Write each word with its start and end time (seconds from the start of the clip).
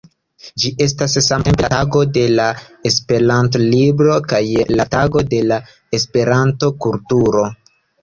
Ĝi 0.61 0.69
estas 0.85 1.17
samtempe 1.25 1.63
la 1.65 1.69
Tago 1.73 2.01
de 2.15 2.23
la 2.39 2.47
Esperanto-libro 2.91 4.19
kaj 4.35 4.43
la 4.81 4.89
Tago 4.99 5.27
de 5.37 5.45
la 5.55 5.63
Esperanto-kulturo. 6.03 7.51